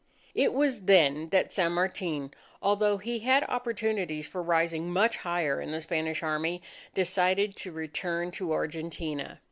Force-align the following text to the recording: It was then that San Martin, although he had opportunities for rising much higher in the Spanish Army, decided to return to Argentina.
It 0.33 0.53
was 0.55 0.85
then 0.85 1.29
that 1.29 1.51
San 1.53 1.73
Martin, 1.73 2.33
although 2.59 2.97
he 2.97 3.19
had 3.19 3.43
opportunities 3.43 4.27
for 4.27 4.41
rising 4.41 4.89
much 4.91 5.17
higher 5.17 5.61
in 5.61 5.69
the 5.69 5.79
Spanish 5.81 6.23
Army, 6.23 6.63
decided 6.95 7.55
to 7.57 7.71
return 7.71 8.31
to 8.31 8.51
Argentina. 8.51 9.39